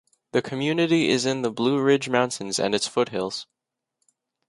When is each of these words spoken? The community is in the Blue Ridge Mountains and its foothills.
The 0.31 0.41
community 0.41 1.09
is 1.11 1.27
in 1.27 1.43
the 1.43 1.51
Blue 1.51 1.79
Ridge 1.79 2.09
Mountains 2.09 2.57
and 2.57 2.73
its 2.73 2.87
foothills. 2.87 3.45